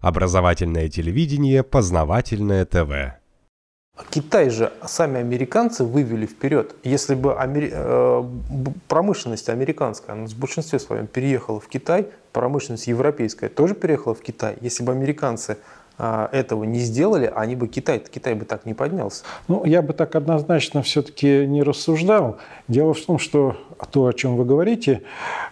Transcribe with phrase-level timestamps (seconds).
[0.00, 3.18] Образовательное телевидение, познавательное ТВ.
[4.10, 6.76] Китай же сами американцы вывели вперед.
[6.84, 7.70] Если бы амери...
[7.72, 8.24] э,
[8.86, 14.56] промышленность американская, она в большинстве своем переехала в Китай, промышленность европейская тоже переехала в Китай.
[14.60, 15.58] Если бы американцы
[15.98, 19.24] э, этого не сделали, они бы Китай, Китай бы так не поднялся.
[19.48, 22.38] Ну, я бы так однозначно все-таки не рассуждал.
[22.68, 23.56] Дело в том, что
[23.90, 25.02] то, о чем вы говорите,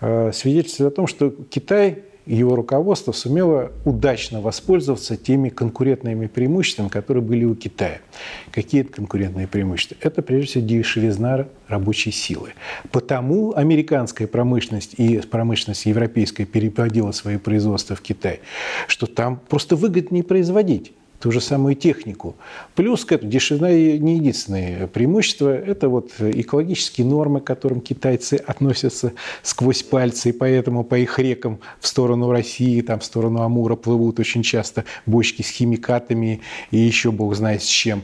[0.00, 7.22] э, свидетельствует о том, что Китай его руководство сумело удачно воспользоваться теми конкурентными преимуществами, которые
[7.22, 8.00] были у Китая.
[8.52, 9.96] Какие это конкурентные преимущества?
[10.00, 12.50] Это, прежде всего, дешевизна рабочей силы.
[12.90, 18.40] Потому американская промышленность и промышленность европейская переводила свои производства в Китай,
[18.86, 22.34] что там просто выгоднее производить ту же самую технику.
[22.74, 25.56] Плюс к этому дешевизна не единственное преимущество.
[25.56, 29.12] Это вот экологические нормы, к которым китайцы относятся
[29.44, 34.18] сквозь пальцы, и поэтому по их рекам в сторону России, там в сторону Амура плывут
[34.18, 36.40] очень часто бочки с химикатами
[36.72, 38.02] и еще бог знает с чем.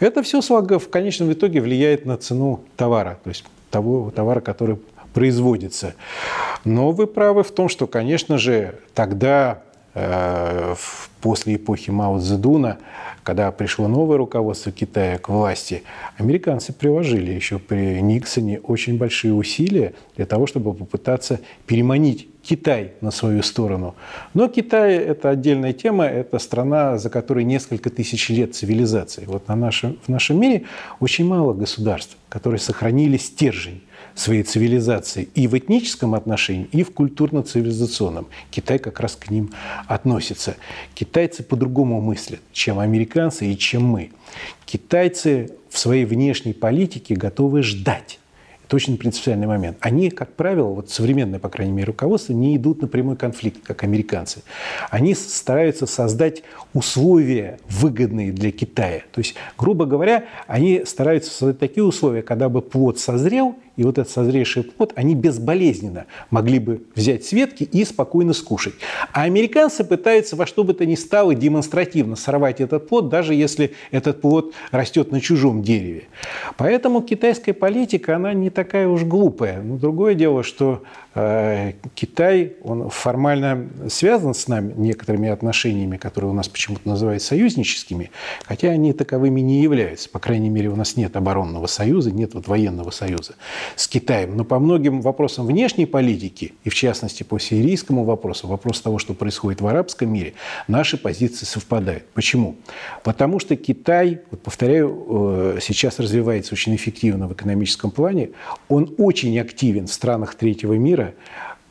[0.00, 4.78] Это все в конечном итоге влияет на цену товара, то есть того товара, который
[5.14, 5.94] производится.
[6.64, 9.62] Но вы правы в том, что, конечно же, тогда
[9.98, 10.74] Э,
[11.26, 12.78] после эпохи Мао Цзэдуна,
[13.24, 15.82] когда пришло новое руководство Китая к власти,
[16.18, 23.10] американцы приложили еще при Никсоне очень большие усилия для того, чтобы попытаться переманить Китай на
[23.10, 23.96] свою сторону.
[24.34, 29.24] Но Китай– это отдельная тема, это страна, за которой несколько тысяч лет цивилизации.
[29.26, 30.62] Вот на нашем, в нашем мире
[31.00, 33.82] очень мало государств, которые сохранили стержень
[34.14, 38.26] своей цивилизации и в этническом отношении, и в культурно-цивилизационном.
[38.50, 39.50] Китай как раз к ним
[39.86, 40.56] относится.
[41.16, 44.10] Китайцы по-другому мыслят, чем американцы и чем мы.
[44.66, 48.18] Китайцы в своей внешней политике готовы ждать
[48.66, 49.78] это очень принципиальный момент.
[49.80, 53.84] Они, как правило, вот современное, по крайней мере, руководство, не идут на прямой конфликт, как
[53.84, 54.42] американцы.
[54.90, 56.42] Они стараются создать
[56.74, 59.02] условия, выгодные для Китая.
[59.12, 63.98] То есть, грубо говоря, они стараются создать такие условия, когда бы плод созрел, и вот
[63.98, 68.74] этот созревший плод, они безболезненно могли бы взять с ветки и спокойно скушать.
[69.12, 73.72] А американцы пытаются во что бы то ни стало демонстративно сорвать этот плод, даже если
[73.90, 76.04] этот плод растет на чужом дереве.
[76.56, 79.62] Поэтому китайская политика, она не такая уж глупая.
[79.62, 80.82] Но другое дело, что
[81.94, 88.10] Китай, он формально связан с нами некоторыми отношениями, которые у нас почему-то называют союзническими,
[88.44, 90.10] хотя они таковыми не являются.
[90.10, 93.36] По крайней мере, у нас нет оборонного союза, нет вот военного союза
[93.76, 94.36] с Китаем.
[94.36, 99.14] Но по многим вопросам внешней политики, и в частности по сирийскому вопросу, вопрос того, что
[99.14, 100.34] происходит в арабском мире,
[100.68, 102.04] наши позиции совпадают.
[102.12, 102.56] Почему?
[103.04, 108.32] Потому что Китай, вот повторяю, э, сейчас развивается очень эффективно в экономическом плане.
[108.68, 111.05] Он очень активен в странах третьего мира,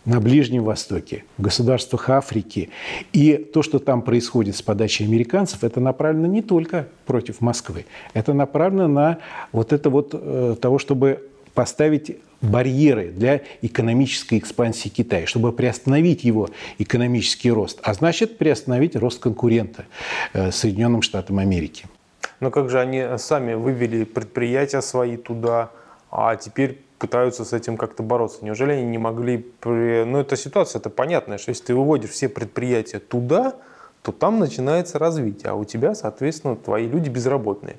[0.06, 2.70] на Ближнем Востоке, в государствах Африки.
[3.12, 7.86] И то, что там происходит с подачей американцев, это направлено не только против Москвы.
[8.14, 9.18] Это направлено на
[9.52, 16.50] вот это вот э, того, чтобы поставить барьеры для экономической экспансии Китая, чтобы приостановить его
[16.78, 19.86] экономический рост, а значит приостановить рост конкурента
[20.34, 21.86] э, Соединенным Штатам Америки.
[22.40, 25.72] Но как же они сами вывели предприятия свои туда,
[26.12, 28.44] а теперь пытаются с этим как-то бороться.
[28.44, 29.46] Неужели они не могли...
[29.64, 33.56] Ну, эта ситуация, это понятная, что если ты выводишь все предприятия туда,
[34.02, 37.78] то там начинается развитие, а у тебя, соответственно, твои люди безработные.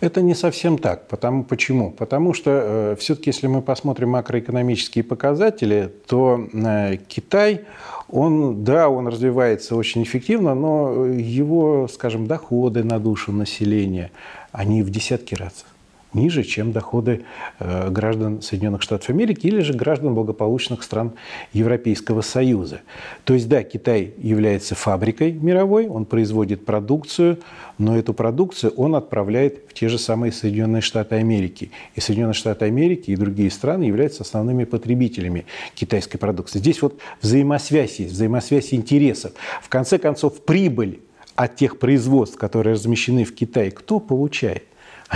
[0.00, 1.08] Это не совсем так.
[1.08, 1.90] Потому, почему?
[1.90, 7.62] Потому что э, все-таки, если мы посмотрим макроэкономические показатели, то э, Китай,
[8.08, 14.10] он, да, он развивается очень эффективно, но его, скажем, доходы на душу населения,
[14.52, 15.64] они в десятки раз
[16.14, 17.24] ниже, чем доходы
[17.58, 21.12] э, граждан Соединенных Штатов Америки или же граждан благополучных стран
[21.52, 22.80] Европейского Союза.
[23.24, 27.38] То есть, да, Китай является фабрикой мировой, он производит продукцию,
[27.78, 31.70] но эту продукцию он отправляет в те же самые Соединенные Штаты Америки.
[31.94, 36.58] И Соединенные Штаты Америки и другие страны являются основными потребителями китайской продукции.
[36.58, 39.32] Здесь вот взаимосвязь есть, взаимосвязь интересов.
[39.62, 41.00] В конце концов, прибыль
[41.34, 44.64] от тех производств, которые размещены в Китае, кто получает?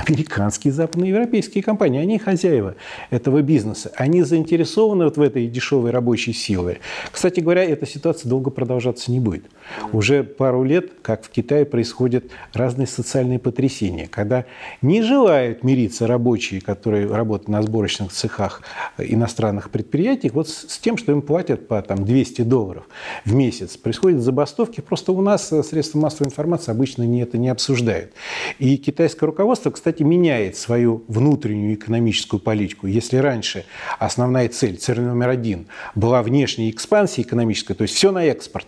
[0.07, 2.01] Американские западноевропейские компании.
[2.01, 2.75] Они хозяева
[3.11, 3.93] этого бизнеса.
[3.97, 6.81] Они заинтересованы вот в этой дешевой рабочей силе.
[7.11, 9.45] Кстати говоря, эта ситуация долго продолжаться не будет.
[9.93, 14.45] Уже пару лет, как в Китае, происходят разные социальные потрясения, когда
[14.83, 18.63] не желают мириться рабочие, которые работают на сборочных цехах
[18.99, 22.89] иностранных предприятий, вот с тем, что им платят по там, 200 долларов
[23.25, 23.77] в месяц.
[23.77, 24.81] Происходят забастовки.
[24.81, 28.13] Просто у нас средства массовой информации обычно не, это не обсуждают.
[28.59, 32.87] И китайское руководство, кстати, меняет свою внутреннюю экономическую политику.
[32.87, 33.65] Если раньше
[33.99, 38.67] основная цель, цель номер один, была внешняя экспансия экономическая, то есть все на экспорт,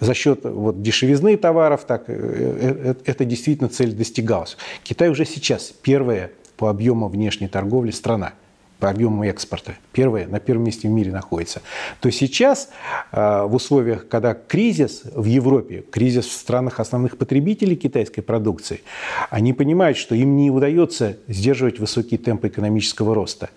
[0.00, 4.56] За счет вот, дешевизны товаров так, э, это действительно цель достигалась.
[4.82, 8.32] Китай уже сейчас первая по объему внешней торговли страна
[8.78, 9.74] по объему экспорта.
[9.92, 11.62] Первое, на первом месте в мире находится.
[12.00, 12.70] То сейчас
[13.12, 18.82] э, в условиях, когда кризис в Европе, кризис в странах основных потребителей китайской продукции,
[19.30, 23.50] они понимают, что им не удается сдерживать высокие темпы экономического роста.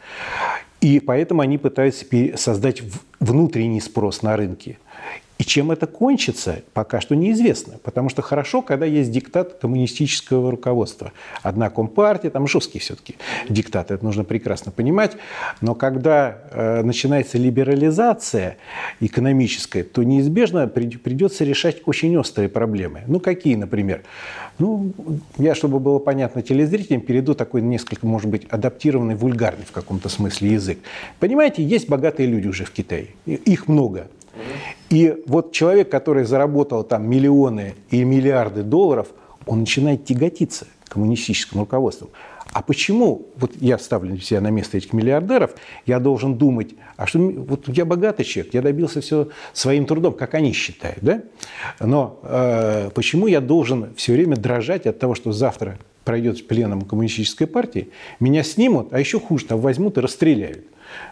[0.81, 2.81] И поэтому они пытаются создать
[3.19, 4.79] внутренний спрос на рынке.
[5.41, 7.79] И чем это кончится, пока что неизвестно.
[7.81, 11.13] Потому что хорошо, когда есть диктат коммунистического руководства.
[11.41, 13.15] Одна компартия, там жесткий все-таки
[13.49, 15.17] диктат, это нужно прекрасно понимать.
[15.59, 18.57] Но когда э, начинается либерализация
[18.99, 23.01] экономическая, то неизбежно придется решать очень острые проблемы.
[23.07, 24.03] Ну, какие, например?
[24.59, 24.93] Ну,
[25.39, 30.51] я, чтобы было понятно телезрителям, перейду такой несколько, может быть, адаптированный, вульгарный в каком-то смысле
[30.51, 30.77] язык.
[31.19, 33.07] Понимаете, есть богатые люди уже в Китае.
[33.25, 34.07] Их много.
[34.91, 39.07] И вот человек, который заработал там миллионы и миллиарды долларов,
[39.47, 42.09] он начинает тяготиться коммунистическим руководством.
[42.51, 45.51] А почему, вот я ставлю себя на место этих миллиардеров,
[45.85, 50.33] я должен думать, а что, вот я богатый человек, я добился все своим трудом, как
[50.33, 51.21] они считают, да?
[51.79, 57.47] Но э, почему я должен все время дрожать от того, что завтра пройдет пленом коммунистической
[57.47, 57.89] партии,
[58.19, 60.65] меня снимут, а еще хуже, там возьмут и расстреляют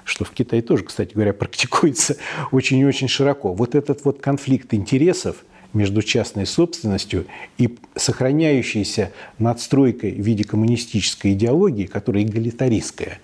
[0.04, 2.18] что в Китае тоже, кстати говоря, практикуется
[2.52, 3.54] очень и очень широко.
[3.54, 5.38] Вот этот вот конфликт интересов
[5.74, 7.28] между частной собственностью
[7.58, 13.20] и сохраняющейся надстройкой в виде коммунистической идеологии, которая эгалитаристская,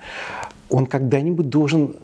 [0.70, 1.96] он когда-нибудь должен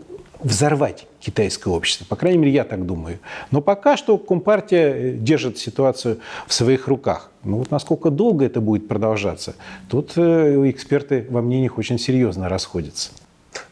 [0.44, 2.06] взорвать китайское общество.
[2.06, 3.20] По крайней мере, я так думаю.
[3.52, 7.32] Но пока что Компартия держит ситуацию в своих руках.
[7.44, 9.56] Но вот насколько долго это будет продолжаться,
[9.90, 13.12] тут э, эксперты во мнениях очень серьезно расходятся.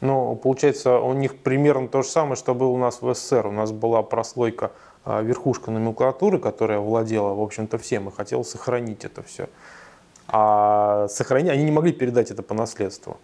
[0.02, 3.48] Но получается, у них примерно то же самое, что было у нас в СССР.
[3.48, 4.72] У нас была прослойка
[5.06, 9.50] а, верхушка номенклатуры, которая владела, в общем-то, всем и хотела сохранить это все.
[10.28, 13.18] А сохранить, они не могли передать это по наследству.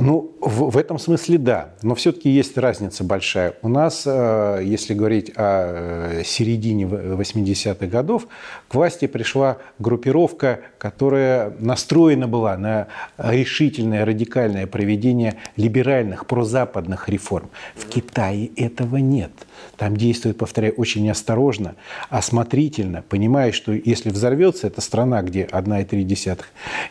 [0.00, 3.54] Ну, в, в этом смысле да, но все-таки есть разница большая.
[3.62, 8.28] У нас, э, если говорить о э, середине 80-х годов,
[8.68, 17.50] к власти пришла группировка, которая настроена была на решительное, радикальное проведение либеральных, прозападных реформ.
[17.74, 19.32] В Китае этого нет.
[19.76, 21.74] Там действует, повторяю, очень осторожно,
[22.10, 26.38] осмотрительно, понимая, что если взорвется эта страна, где 1,3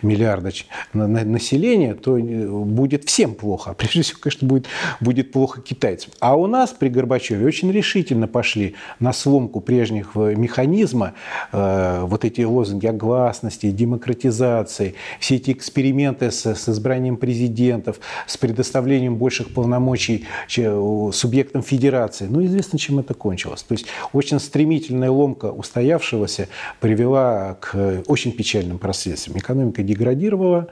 [0.02, 0.52] миллиарда
[0.94, 2.48] населения, то э,
[2.98, 3.72] будет всем плохо.
[3.72, 4.68] А прежде всего, конечно, будет,
[5.02, 6.12] будет плохо китайцам.
[6.20, 11.14] А у нас при Горбачеве очень решительно пошли на сломку прежних э, механизма,
[11.52, 18.38] э, вот эти лозунги о гласности, демократизации, все эти эксперименты с, с избранием президентов, с
[18.38, 20.26] предоставлением больших полномочий
[21.12, 22.28] субъектам федерации.
[22.30, 23.64] Ну, известно, чем это кончилось.
[23.64, 26.48] То есть очень стремительная ломка устоявшегося
[26.80, 29.38] привела к очень печальным последствиям.
[29.38, 30.68] Экономика деградировала,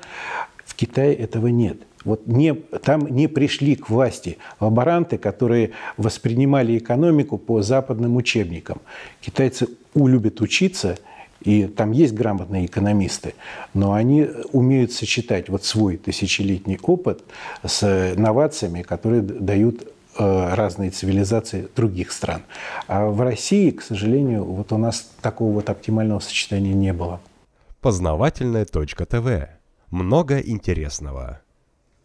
[0.65, 1.77] в Китае этого нет.
[2.05, 8.79] Вот не, там не пришли к власти лаборанты, которые воспринимали экономику по западным учебникам.
[9.21, 10.97] Китайцы любят учиться,
[11.41, 13.33] и там есть грамотные экономисты,
[13.73, 17.23] но они умеют сочетать вот свой тысячелетний опыт
[17.63, 19.83] с новациями, которые дают
[20.17, 22.43] э, разные цивилизации других стран.
[22.87, 27.19] А в России, к сожалению, вот у нас такого вот оптимального сочетания не было.
[27.81, 29.49] Познавательная точка ТВ
[29.91, 31.41] много интересного.